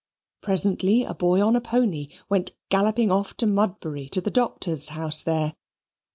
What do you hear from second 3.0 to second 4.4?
off to Mudbury, to the